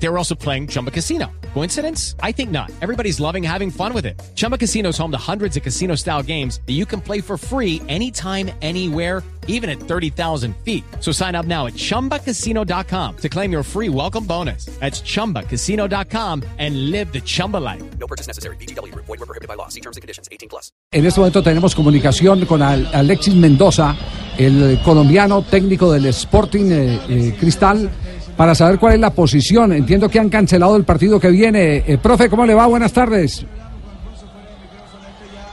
[0.00, 1.26] They were also playing Chumba Casino.
[1.54, 2.14] Coincidence?
[2.22, 2.70] I think not.
[2.82, 4.20] Everybody's loving having fun with it.
[4.36, 7.36] Chumba Casino is home to hundreds of casino style games that you can play for
[7.36, 10.84] free anytime, anywhere, even at 30,000 feet.
[11.00, 14.66] So sign up now at chumbacasino.com to claim your free welcome bonus.
[14.78, 17.82] That's chumbacasino.com and live the Chumba life.
[17.98, 18.56] No purchase necessary.
[18.56, 18.94] BGW.
[18.94, 19.68] Void were prohibited by law.
[19.68, 20.28] See terms and conditions.
[20.30, 20.70] 18 plus.
[20.92, 23.96] En este momento tenemos comunicación con Al- Alexis Mendoza,
[24.38, 27.90] el colombiano técnico del Sporting eh, eh, Cristal,
[28.38, 29.72] para saber cuál es la posición.
[29.72, 31.82] Entiendo que han cancelado el partido que viene.
[31.84, 32.68] Eh, profe, ¿cómo le va?
[32.68, 33.44] Buenas tardes.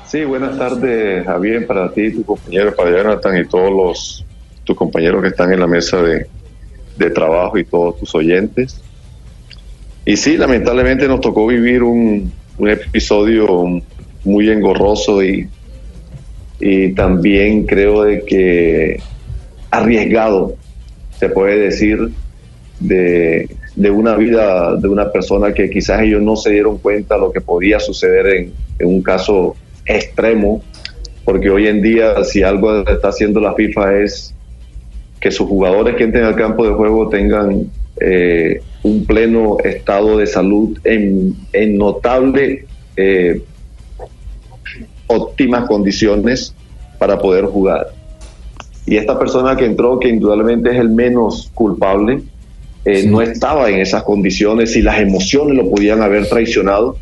[0.06, 4.26] Sí, buenas tardes, Javier, para ti, tu compañero, para Jonathan y todos los
[4.64, 6.28] tus compañeros que están en la mesa de,
[6.96, 8.80] de trabajo y todos tus oyentes.
[10.06, 13.82] Y sí, lamentablemente nos tocó vivir un, un episodio
[14.24, 15.50] muy engorroso y,
[16.60, 19.00] y también creo de que
[19.72, 20.54] arriesgado,
[21.20, 22.12] se puede decir,
[22.80, 27.32] de, de una vida de una persona que quizás ellos no se dieron cuenta lo
[27.32, 30.62] que podía suceder en, en un caso extremo,
[31.24, 34.34] porque hoy en día si algo está haciendo la FIFA es
[35.20, 40.28] que sus jugadores que entren al campo de juego tengan eh, un pleno estado de
[40.28, 42.66] salud en, en notable,
[42.98, 43.42] eh,
[45.08, 46.54] óptimas condiciones
[47.00, 47.88] para poder jugar.
[48.86, 52.22] Y esta persona que entró, que indudablemente es el menos culpable,
[52.86, 56.98] eh, no estaba en esas condiciones y las emociones lo podían haber traicionado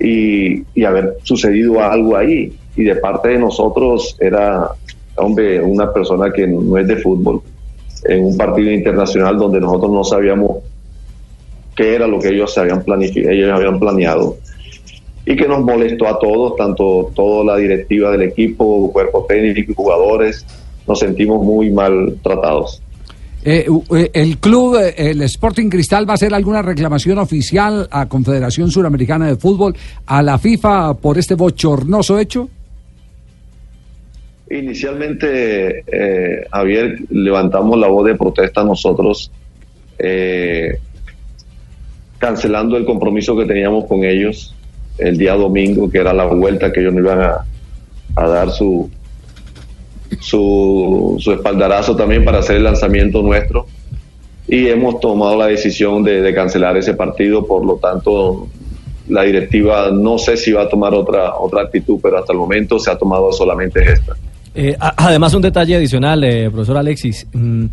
[0.00, 2.52] y, y haber sucedido algo ahí.
[2.76, 4.70] Y de parte de nosotros era,
[5.16, 7.42] hombre, una persona que no es de fútbol,
[8.04, 10.58] en un partido internacional donde nosotros no sabíamos
[11.74, 14.36] qué era lo que ellos se habían planificado, ellos habían planeado
[15.26, 19.74] y que nos molestó a todos, tanto toda la directiva del equipo, cuerpo técnico y
[19.74, 20.46] jugadores,
[20.86, 22.80] nos sentimos muy mal tratados.
[23.48, 28.08] Eh, eh, ¿El club, eh, el Sporting Cristal, va a hacer alguna reclamación oficial a
[28.08, 32.48] Confederación Suramericana de Fútbol, a la FIFA, por este bochornoso hecho?
[34.50, 35.84] Inicialmente,
[36.50, 39.30] Javier, levantamos la voz de protesta nosotros,
[42.18, 44.56] cancelando el compromiso que teníamos con ellos
[44.98, 47.20] el día domingo, que era la vuelta que ellos nos iban
[48.16, 48.90] a dar su,
[50.20, 53.66] su, su espaldarazo también para hacer el lanzamiento nuestro.
[54.48, 58.46] Y hemos tomado la decisión de, de cancelar ese partido, por lo tanto,
[59.08, 62.78] la directiva no sé si va a tomar otra, otra actitud, pero hasta el momento
[62.78, 64.14] se ha tomado solamente esta.
[64.54, 67.26] Eh, además, un detalle adicional, eh, profesor Alexis.
[67.32, 67.64] mm,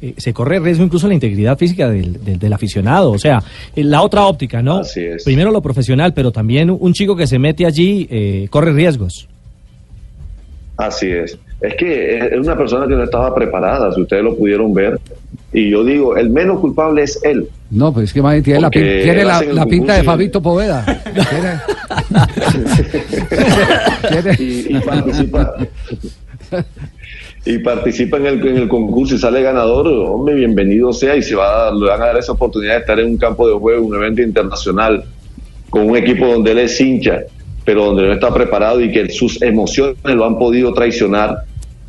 [0.00, 3.10] eh, se corre riesgo incluso la integridad física del, del- del aficionado.
[3.10, 3.42] O sea,
[3.74, 4.76] eh, la otra óptica, ¿no?
[4.78, 5.24] Así es.
[5.24, 9.26] Primero lo profesional, pero también un chico que se mete allí eh, corre riesgos.
[10.76, 11.36] Así es.
[11.60, 14.98] Es que es una persona que no estaba preparada, si ustedes lo pudieron ver.
[15.52, 17.48] Y yo digo, el menos culpable es él.
[17.70, 20.84] No, pues es que más tiene la, pin- tiene la, pinta de Fabito Poveda.
[24.38, 25.54] Y, y participa
[27.44, 31.34] y participa en el, en el concurso y sale ganador, hombre, bienvenido sea y se
[31.34, 33.86] va a le van a dar esa oportunidad de estar en un campo de juego,
[33.86, 35.04] un evento internacional,
[35.70, 37.20] con un equipo donde él es hincha,
[37.68, 41.40] pero donde no está preparado y que sus emociones lo han podido traicionar,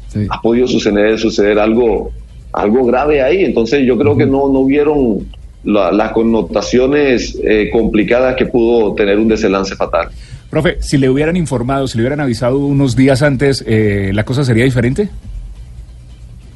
[0.09, 0.27] Sí.
[0.29, 2.11] ha podido suceder, suceder algo,
[2.51, 3.45] algo grave ahí.
[3.45, 5.25] Entonces yo creo que no, no vieron
[5.63, 10.09] la- las connotaciones eh, complicadas que pudo tener un desenlace fatal.
[10.49, 14.43] Profe, si le hubieran informado, si le hubieran avisado unos días antes, eh, ¿la cosa
[14.43, 15.07] sería diferente?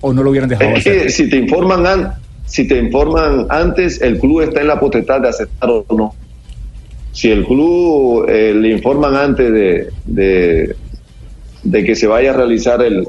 [0.01, 1.03] ¿O no lo hubieran dejado Es hacer?
[1.03, 2.13] que si te informan an-
[2.45, 6.13] si te informan antes, el club está en la potestad de aceptar o no.
[7.13, 10.75] Si el club eh, le informan antes de, de,
[11.63, 13.07] de que se vaya a realizar el,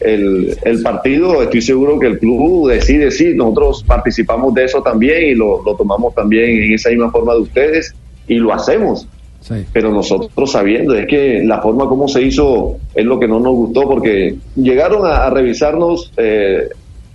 [0.00, 5.28] el, el partido, estoy seguro que el club decide, sí, nosotros participamos de eso también
[5.28, 7.94] y lo, lo tomamos también en esa misma forma de ustedes
[8.28, 9.08] y lo hacemos
[9.40, 9.54] sí.
[9.72, 13.54] pero nosotros sabiendo es que la forma como se hizo es lo que no nos
[13.54, 16.68] gustó porque llegaron a, a revisarnos eh,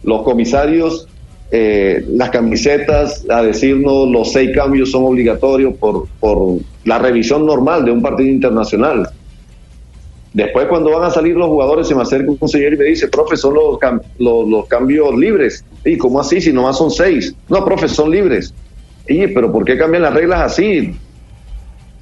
[0.04, 1.08] los comisarios
[1.52, 7.86] eh, las camisetas a decirnos los seis cambios son obligatorios por, por la revisión normal
[7.86, 9.10] de un partido internacional
[10.34, 13.08] después cuando van a salir los jugadores se me acerca un señor y me dice
[13.08, 17.34] profe son los, cam- los, los cambios libres y cómo así si nomás son seis
[17.50, 18.54] no profe son libres
[19.08, 20.94] y pero ¿por qué cambian las reglas así?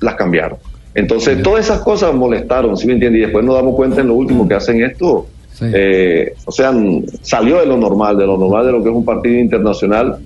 [0.01, 0.57] las cambiaron.
[0.93, 3.19] Entonces, todas esas cosas molestaron, ¿sí me entiendes?
[3.19, 5.25] Y después nos damos cuenta en lo último que hacen esto.
[5.55, 5.65] Sí.
[5.73, 6.73] eh, o sea,
[7.21, 10.17] salió de lo normal, de lo normal de lo que es un partido internacional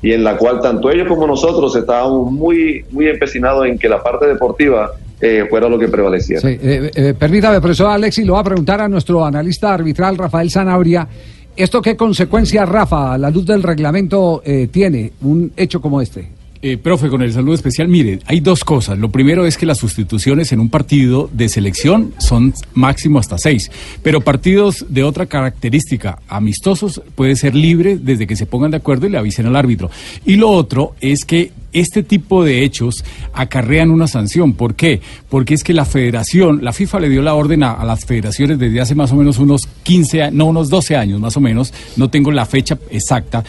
[0.00, 4.02] y en la cual tanto ellos como nosotros estábamos muy, muy empecinados en que la
[4.02, 6.40] parte deportiva eh, fuera lo que prevaleciera.
[6.40, 10.50] Sí, eh, eh, permítame, profesor Alexis, lo va a preguntar a nuestro analista arbitral Rafael
[10.50, 11.08] Sanabria.
[11.56, 16.37] ¿Esto qué consecuencias, Rafa, a la luz del reglamento, eh, tiene un hecho como este?
[16.60, 18.98] Eh, profe, con el saludo especial, mire, hay dos cosas.
[18.98, 23.70] Lo primero es que las sustituciones en un partido de selección son máximo hasta seis,
[24.02, 29.06] pero partidos de otra característica, amistosos, puede ser libre desde que se pongan de acuerdo
[29.06, 29.88] y le avisen al árbitro.
[30.26, 34.54] Y lo otro es que este tipo de hechos acarrean una sanción.
[34.54, 35.00] ¿Por qué?
[35.28, 38.58] Porque es que la federación, la FIFA le dio la orden a, a las federaciones
[38.58, 41.72] desde hace más o menos unos 15, a- no, unos 12 años más o menos,
[41.96, 43.44] no tengo la fecha exacta,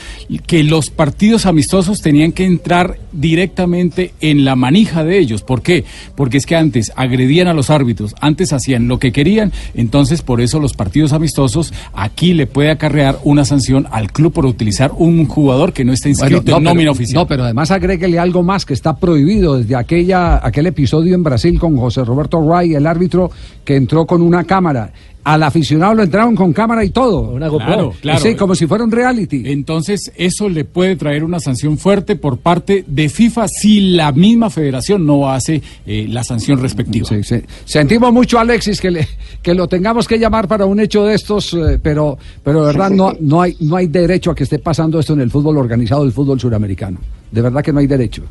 [0.45, 5.41] que los partidos amistosos tenían que entrar directamente en la manija de ellos.
[5.43, 5.85] ¿Por qué?
[6.15, 10.41] Porque es que antes agredían a los árbitros, antes hacían lo que querían, entonces por
[10.41, 15.25] eso los partidos amistosos aquí le puede acarrear una sanción al club por utilizar un
[15.25, 17.15] jugador que no está inscrito Bueno, en no, nómina pero, oficial.
[17.21, 17.71] no, pero además
[18.09, 22.41] agréguele algo más que está prohibido desde aquella, aquel episodio en Brasil con José Roberto
[22.47, 23.31] Ray, el árbitro
[23.63, 24.91] que entró con una cámara.
[25.21, 27.31] Al aficionado lo entraron con cámara y todo.
[27.31, 27.67] Una GoPro.
[27.67, 28.19] Claro, claro.
[28.19, 29.43] Sí, como si fuera un reality.
[29.45, 34.49] Entonces, eso le puede traer una sanción fuerte por parte de FIFA si la misma
[34.49, 37.07] federación no hace eh, la sanción respectiva.
[37.07, 37.41] Sí, sí.
[37.65, 39.07] Sentimos mucho, Alexis, que, le,
[39.43, 42.89] que lo tengamos que llamar para un hecho de estos, eh, pero, pero de verdad
[42.89, 46.03] no, no, hay, no hay derecho a que esté pasando esto en el fútbol organizado
[46.03, 46.97] del fútbol suramericano.
[47.31, 48.23] De verdad que no hay derecho.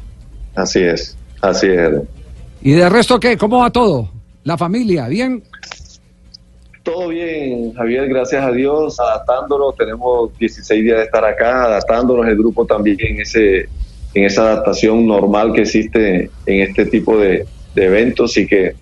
[0.55, 2.03] Así es, así es.
[2.63, 3.37] ¿Y de resto qué?
[3.37, 4.11] ¿Cómo va todo?
[4.45, 5.09] ¿La familia?
[5.09, 5.43] ¿Bien?
[6.83, 12.37] Todo bien, Javier, gracias a Dios, adaptándonos, tenemos 16 días de estar acá, adaptándonos, el
[12.37, 13.69] grupo también en, ese,
[14.15, 18.75] en esa adaptación normal que existe en este tipo de, de eventos y que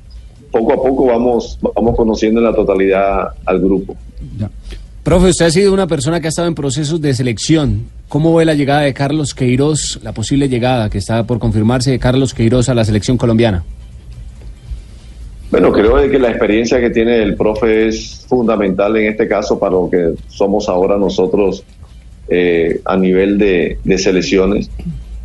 [0.52, 3.96] poco a poco vamos, vamos conociendo en la totalidad al grupo.
[4.38, 4.50] Ya.
[5.06, 7.84] Profe, usted ha sido una persona que ha estado en procesos de selección.
[8.08, 12.00] ¿Cómo ve la llegada de Carlos Queiroz, la posible llegada que está por confirmarse de
[12.00, 13.62] Carlos Queiroz a la selección colombiana?
[15.52, 19.74] Bueno, creo que la experiencia que tiene el profe es fundamental en este caso para
[19.74, 21.62] lo que somos ahora nosotros
[22.28, 24.68] eh, a nivel de, selecciones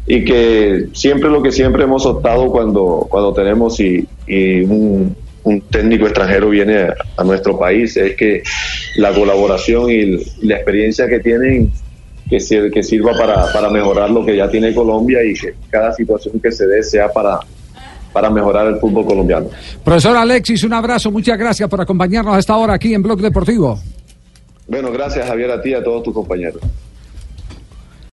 [0.05, 6.05] y que siempre lo que siempre hemos optado cuando, cuando tenemos y un, un técnico
[6.05, 8.43] extranjero viene a, a nuestro país es que
[8.97, 11.71] la colaboración y, la experiencia que tienen
[12.29, 15.93] que, sir- que sirva para, para mejorar lo que ya tiene Colombia y que cada
[15.93, 17.39] situación que se dé sea para,
[18.13, 19.49] para mejorar el fútbol colombiano.
[19.83, 23.79] Profesor Alexis, un abrazo, muchas gracias por acompañarnos a esta hora aquí en Blog Deportivo.
[24.67, 26.61] Bueno, gracias Javier a ti y a todos tus compañeros.